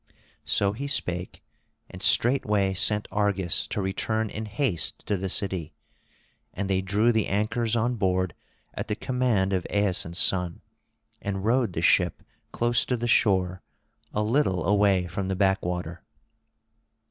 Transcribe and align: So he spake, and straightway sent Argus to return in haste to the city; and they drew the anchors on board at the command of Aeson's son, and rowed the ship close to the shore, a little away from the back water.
So 0.45 0.73
he 0.73 0.87
spake, 0.87 1.43
and 1.87 2.01
straightway 2.01 2.73
sent 2.73 3.07
Argus 3.11 3.67
to 3.67 3.83
return 3.83 4.31
in 4.31 4.47
haste 4.47 5.05
to 5.05 5.15
the 5.15 5.29
city; 5.29 5.75
and 6.55 6.67
they 6.67 6.81
drew 6.81 7.11
the 7.11 7.27
anchors 7.27 7.75
on 7.75 7.97
board 7.97 8.33
at 8.73 8.87
the 8.87 8.95
command 8.95 9.53
of 9.53 9.67
Aeson's 9.69 10.17
son, 10.17 10.61
and 11.21 11.45
rowed 11.45 11.73
the 11.73 11.81
ship 11.81 12.23
close 12.51 12.83
to 12.87 12.97
the 12.97 13.07
shore, 13.07 13.61
a 14.11 14.23
little 14.23 14.65
away 14.65 15.05
from 15.05 15.27
the 15.27 15.35
back 15.35 15.63
water. 15.63 16.03